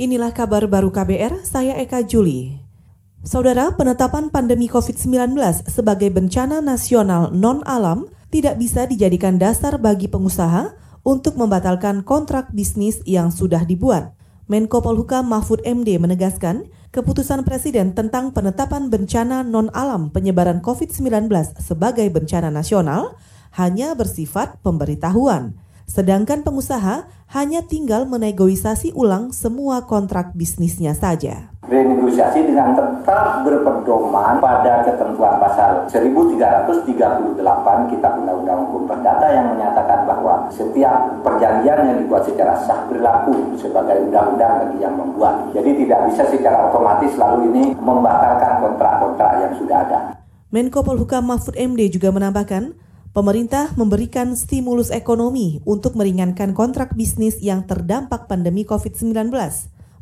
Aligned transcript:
Inilah 0.00 0.32
kabar 0.32 0.64
baru 0.64 0.88
KBR, 0.88 1.44
saya 1.44 1.76
Eka 1.76 2.00
Juli. 2.08 2.56
Saudara, 3.20 3.76
penetapan 3.76 4.32
pandemi 4.32 4.64
COVID-19 4.64 5.36
sebagai 5.68 6.08
bencana 6.08 6.64
nasional 6.64 7.28
non-alam 7.36 8.08
tidak 8.32 8.56
bisa 8.56 8.88
dijadikan 8.88 9.36
dasar 9.36 9.76
bagi 9.76 10.08
pengusaha 10.08 10.72
untuk 11.04 11.36
membatalkan 11.36 12.00
kontrak 12.00 12.48
bisnis 12.48 13.04
yang 13.04 13.28
sudah 13.28 13.60
dibuat. 13.68 14.16
Menko 14.48 14.80
Polhukam 14.80 15.28
Mahfud 15.28 15.60
MD 15.68 16.00
menegaskan, 16.00 16.72
keputusan 16.96 17.44
Presiden 17.44 17.92
tentang 17.92 18.32
penetapan 18.32 18.88
bencana 18.88 19.44
non-alam 19.44 20.08
penyebaran 20.08 20.64
COVID-19 20.64 21.28
sebagai 21.60 22.08
bencana 22.08 22.48
nasional 22.48 23.20
hanya 23.52 23.92
bersifat 23.92 24.64
pemberitahuan 24.64 25.60
Sedangkan 25.90 26.46
pengusaha 26.46 27.10
hanya 27.34 27.66
tinggal 27.66 28.06
menegosiasi 28.06 28.94
ulang 28.94 29.34
semua 29.34 29.90
kontrak 29.90 30.38
bisnisnya 30.38 30.94
saja. 30.94 31.50
Renegosiasi 31.66 32.46
dengan 32.46 32.78
tetap 32.78 33.42
berpedoman 33.42 34.38
pada 34.38 34.86
ketentuan 34.86 35.42
pasal 35.42 35.90
1338 35.90 37.90
Kitab 37.90 38.22
Undang-Undang 38.22 38.60
Hukum 38.70 38.86
Perdata 38.86 39.34
yang 39.34 39.58
menyatakan 39.58 40.06
bahwa 40.06 40.46
setiap 40.54 41.10
perjanjian 41.26 41.82
yang 41.82 41.98
dibuat 42.06 42.22
secara 42.22 42.54
sah 42.62 42.86
berlaku 42.86 43.58
sebagai 43.58 44.06
undang-undang 44.06 44.62
bagi 44.62 44.86
yang 44.86 44.94
membuat. 44.94 45.50
Jadi 45.50 45.74
tidak 45.74 46.06
bisa 46.06 46.22
secara 46.30 46.70
otomatis 46.70 47.18
lalu 47.18 47.50
ini 47.50 47.74
membatalkan 47.74 48.62
kontrak-kontrak 48.62 49.42
yang 49.42 49.52
sudah 49.58 49.78
ada. 49.90 50.00
Menko 50.54 50.86
Polhukam 50.86 51.30
Mahfud 51.30 51.58
MD 51.58 51.90
juga 51.90 52.14
menambahkan, 52.14 52.78
Pemerintah 53.10 53.74
memberikan 53.74 54.38
stimulus 54.38 54.94
ekonomi 54.94 55.58
untuk 55.66 55.98
meringankan 55.98 56.54
kontrak 56.54 56.94
bisnis 56.94 57.42
yang 57.42 57.66
terdampak 57.66 58.30
pandemi 58.30 58.62
COVID-19. 58.62 59.34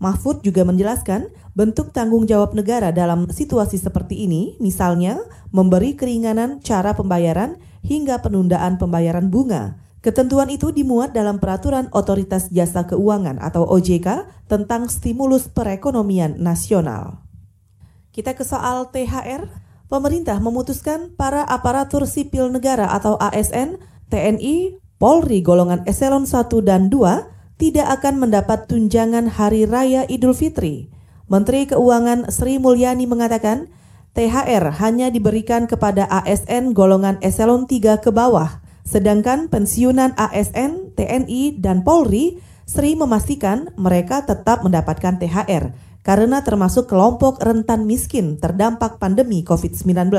Mahfud 0.00 0.40
juga 0.40 0.64
menjelaskan 0.64 1.28
bentuk 1.52 1.92
tanggung 1.92 2.24
jawab 2.24 2.56
negara 2.56 2.96
dalam 2.96 3.28
situasi 3.28 3.76
seperti 3.76 4.24
ini, 4.24 4.56
misalnya 4.56 5.20
memberi 5.52 5.92
keringanan 6.00 6.64
cara 6.64 6.96
pembayaran 6.96 7.60
hingga 7.84 8.24
penundaan 8.24 8.80
pembayaran 8.80 9.28
bunga. 9.28 9.76
Ketentuan 10.00 10.48
itu 10.48 10.72
dimuat 10.72 11.12
dalam 11.12 11.36
Peraturan 11.36 11.92
Otoritas 11.92 12.48
Jasa 12.48 12.88
Keuangan 12.88 13.36
atau 13.36 13.68
OJK 13.68 14.28
tentang 14.48 14.88
stimulus 14.88 15.52
perekonomian 15.52 16.40
nasional. 16.40 17.20
Kita 18.16 18.32
ke 18.32 18.48
soal 18.48 18.88
THR 18.88 19.63
pemerintah 19.94 20.42
memutuskan 20.42 21.14
para 21.14 21.46
aparatur 21.46 22.10
sipil 22.10 22.50
negara 22.50 22.90
atau 22.90 23.14
ASN, 23.22 23.78
TNI, 24.10 24.82
Polri 24.98 25.38
golongan 25.38 25.86
eselon 25.86 26.26
1 26.26 26.50
dan 26.66 26.90
2 26.90 27.62
tidak 27.62 28.02
akan 28.02 28.26
mendapat 28.26 28.66
tunjangan 28.66 29.30
Hari 29.30 29.70
Raya 29.70 30.02
Idul 30.10 30.34
Fitri. 30.34 30.90
Menteri 31.30 31.70
Keuangan 31.70 32.26
Sri 32.34 32.58
Mulyani 32.58 33.06
mengatakan, 33.06 33.70
THR 34.18 34.82
hanya 34.82 35.14
diberikan 35.14 35.70
kepada 35.70 36.10
ASN 36.10 36.74
golongan 36.74 37.22
eselon 37.22 37.70
3 37.70 38.02
ke 38.02 38.10
bawah, 38.10 38.58
sedangkan 38.82 39.46
pensiunan 39.46 40.10
ASN, 40.18 40.98
TNI, 40.98 41.62
dan 41.62 41.86
Polri 41.86 42.42
Sri 42.66 42.98
memastikan 42.98 43.70
mereka 43.78 44.26
tetap 44.26 44.66
mendapatkan 44.66 45.22
THR 45.22 45.93
karena 46.04 46.44
termasuk 46.44 46.84
kelompok 46.84 47.40
rentan 47.40 47.88
miskin 47.88 48.36
terdampak 48.36 49.00
pandemi 49.00 49.40
COVID-19. 49.40 50.12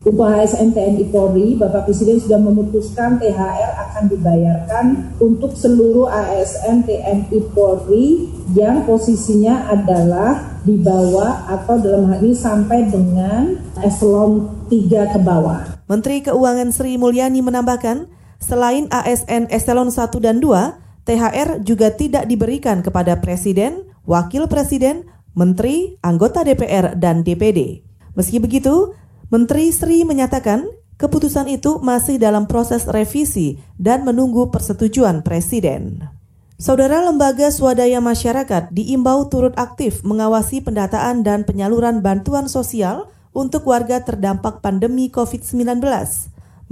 Untuk 0.00 0.24
ASN 0.24 0.72
TNI 0.72 1.04
Polri, 1.12 1.60
Bapak 1.60 1.84
Presiden 1.84 2.16
sudah 2.16 2.40
memutuskan 2.40 3.20
THR 3.20 3.72
akan 3.76 4.04
dibayarkan 4.08 4.84
untuk 5.20 5.52
seluruh 5.52 6.08
ASN 6.08 6.88
TNI 6.88 7.38
Polri 7.52 8.32
yang 8.56 8.88
posisinya 8.88 9.68
adalah 9.68 10.56
di 10.64 10.80
bawah 10.80 11.44
atau 11.52 11.76
dalam 11.84 12.08
hal 12.08 12.24
ini 12.24 12.32
sampai 12.32 12.88
dengan 12.88 13.60
eselon 13.84 14.64
3 14.72 15.12
ke 15.12 15.18
bawah. 15.20 15.76
Menteri 15.86 16.24
Keuangan 16.24 16.72
Sri 16.72 16.96
Mulyani 16.96 17.44
menambahkan, 17.44 18.08
selain 18.40 18.88
ASN 18.88 19.52
eselon 19.52 19.92
1 19.92 20.16
dan 20.18 20.40
2, 20.40 20.80
THR 21.06 21.62
juga 21.62 21.92
tidak 21.94 22.24
diberikan 22.26 22.82
kepada 22.82 23.20
Presiden, 23.22 23.86
Wakil 24.06 24.50
Presiden, 24.50 25.06
Menteri, 25.36 26.00
anggota 26.00 26.40
DPR, 26.40 26.96
dan 26.96 27.20
DPD. 27.20 27.84
Meski 28.16 28.40
begitu, 28.40 28.96
Menteri 29.28 29.68
Sri 29.68 30.00
menyatakan 30.08 30.64
keputusan 30.96 31.52
itu 31.52 31.76
masih 31.84 32.16
dalam 32.16 32.48
proses 32.48 32.88
revisi 32.88 33.60
dan 33.76 34.08
menunggu 34.08 34.48
persetujuan 34.48 35.20
Presiden. 35.20 36.08
Saudara 36.56 37.04
lembaga 37.04 37.52
swadaya 37.52 38.00
masyarakat 38.00 38.72
diimbau 38.72 39.28
turut 39.28 39.52
aktif 39.60 40.00
mengawasi 40.00 40.64
pendataan 40.64 41.20
dan 41.20 41.44
penyaluran 41.44 42.00
bantuan 42.00 42.48
sosial 42.48 43.12
untuk 43.36 43.68
warga 43.68 44.00
terdampak 44.00 44.64
pandemi 44.64 45.12
COVID-19. 45.12 45.84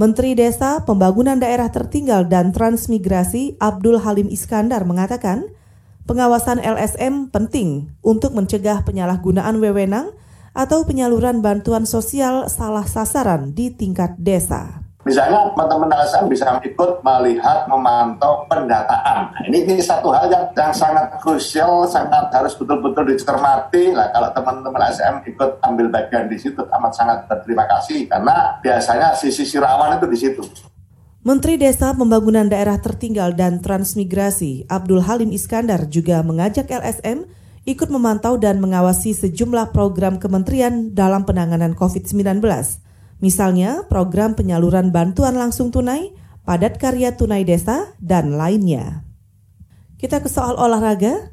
Menteri 0.01 0.33
Desa, 0.33 0.81
Pembangunan 0.89 1.37
Daerah 1.37 1.69
Tertinggal 1.69 2.33
dan 2.33 2.57
Transmigrasi 2.57 3.61
Abdul 3.61 4.01
Halim 4.01 4.33
Iskandar 4.33 4.89
mengatakan, 4.89 5.53
Pengawasan 6.05 6.61
LSM 6.61 7.33
penting 7.33 7.97
untuk 8.05 8.37
mencegah 8.37 8.85
penyalahgunaan 8.85 9.57
wewenang 9.57 10.13
atau 10.53 10.85
penyaluran 10.85 11.41
bantuan 11.41 11.89
sosial 11.89 12.53
salah 12.53 12.85
sasaran 12.85 13.57
di 13.57 13.73
tingkat 13.73 14.13
desa. 14.21 14.85
Misalnya 15.09 15.49
teman-teman 15.57 15.89
LSM 15.89 16.29
bisa 16.29 16.61
ikut 16.61 17.01
melihat, 17.01 17.65
memantau 17.73 18.45
pendataan. 18.53 19.33
Nah, 19.33 19.43
ini, 19.49 19.65
ini 19.65 19.81
satu 19.81 20.13
hal 20.13 20.29
yang, 20.29 20.45
yang 20.53 20.77
sangat 20.77 21.09
krusial, 21.25 21.89
sangat 21.89 22.29
harus 22.37 22.53
betul-betul 22.53 23.09
dicermati. 23.09 23.97
Lah 23.97 24.13
kalau 24.13 24.29
teman-teman 24.37 24.85
LSM 24.85 25.25
ikut 25.25 25.57
ambil 25.65 25.89
bagian 25.89 26.29
di 26.29 26.37
situ, 26.37 26.61
amat 26.69 26.93
sangat 26.93 27.25
berterima 27.33 27.65
kasih 27.65 28.05
karena 28.13 28.61
biasanya 28.61 29.17
sisi-sisi 29.17 29.57
rawan 29.57 29.97
itu 29.97 30.07
di 30.09 30.19
situ. 30.21 30.45
Menteri 31.25 31.57
Desa 31.57 31.97
Pembangunan 31.97 32.53
Daerah 32.53 32.77
Tertinggal 32.77 33.33
dan 33.33 33.65
Transmigrasi 33.65 34.69
Abdul 34.69 35.01
Halim 35.01 35.33
Iskandar 35.33 35.89
juga 35.89 36.21
mengajak 36.21 36.69
LSM 36.69 37.25
ikut 37.65 37.89
memantau 37.89 38.37
dan 38.37 38.61
mengawasi 38.61 39.17
sejumlah 39.17 39.73
program 39.73 40.21
kementerian 40.21 40.93
dalam 40.93 41.25
penanganan 41.25 41.73
COVID-19. 41.73 42.45
Misalnya 43.25 43.89
program 43.89 44.37
penyaluran 44.37 44.93
bantuan 44.93 45.41
langsung 45.41 45.73
tunai, 45.73 46.13
padat 46.45 46.77
karya 46.77 47.17
tunai 47.17 47.41
desa, 47.49 47.97
dan 48.05 48.37
lainnya. 48.37 49.09
Kita 49.97 50.21
ke 50.21 50.29
soal 50.29 50.61
olahraga. 50.61 51.33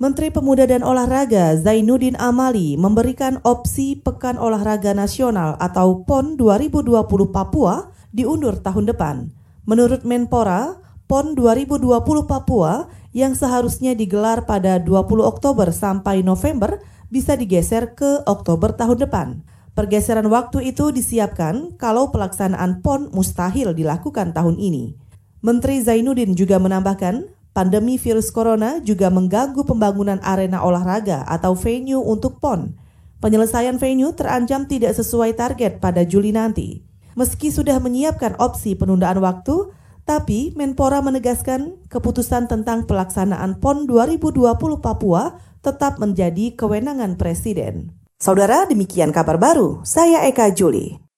Menteri 0.00 0.32
Pemuda 0.32 0.64
dan 0.64 0.80
Olahraga 0.80 1.60
Zainuddin 1.60 2.16
Amali 2.16 2.72
memberikan 2.80 3.36
opsi 3.44 4.00
Pekan 4.00 4.40
Olahraga 4.40 4.96
Nasional 4.96 5.60
atau 5.60 6.08
PON 6.08 6.40
2020 6.40 6.88
Papua 7.28 7.92
diundur 8.10 8.58
tahun 8.62 8.90
depan. 8.90 9.30
Menurut 9.66 10.02
Menpora, 10.06 10.82
PON 11.10 11.34
2020 11.34 11.90
Papua 12.26 12.86
yang 13.10 13.34
seharusnya 13.34 13.98
digelar 13.98 14.46
pada 14.46 14.78
20 14.78 15.26
Oktober 15.26 15.74
sampai 15.74 16.22
November 16.22 16.78
bisa 17.10 17.34
digeser 17.34 17.98
ke 17.98 18.22
Oktober 18.26 18.70
tahun 18.70 19.02
depan. 19.02 19.42
Pergeseran 19.74 20.26
waktu 20.30 20.70
itu 20.70 20.94
disiapkan 20.94 21.74
kalau 21.78 22.14
pelaksanaan 22.14 22.82
PON 22.82 23.10
mustahil 23.10 23.74
dilakukan 23.74 24.30
tahun 24.30 24.58
ini. 24.58 24.94
Menteri 25.42 25.82
Zainuddin 25.82 26.36
juga 26.38 26.60
menambahkan, 26.62 27.26
pandemi 27.50 27.98
virus 27.98 28.30
corona 28.30 28.78
juga 28.82 29.10
mengganggu 29.10 29.66
pembangunan 29.66 30.22
arena 30.22 30.62
olahraga 30.62 31.26
atau 31.26 31.58
venue 31.58 31.98
untuk 31.98 32.38
PON. 32.38 32.74
Penyelesaian 33.18 33.76
venue 33.76 34.14
terancam 34.14 34.64
tidak 34.70 34.94
sesuai 34.96 35.34
target 35.34 35.82
pada 35.82 36.06
Juli 36.06 36.30
nanti. 36.32 36.89
Meski 37.20 37.52
sudah 37.52 37.76
menyiapkan 37.84 38.32
opsi 38.40 38.72
penundaan 38.72 39.20
waktu, 39.20 39.76
tapi 40.08 40.56
Menpora 40.56 41.04
menegaskan 41.04 41.76
keputusan 41.92 42.48
tentang 42.48 42.88
pelaksanaan 42.88 43.60
PON 43.60 43.84
2020 43.84 44.40
Papua 44.80 45.36
tetap 45.60 46.00
menjadi 46.00 46.56
kewenangan 46.56 47.20
Presiden. 47.20 47.92
Saudara, 48.16 48.64
demikian 48.64 49.12
kabar 49.12 49.36
baru. 49.36 49.84
Saya 49.84 50.24
Eka 50.32 50.48
Juli. 50.56 51.09